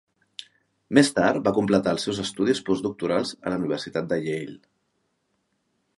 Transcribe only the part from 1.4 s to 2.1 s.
va completar els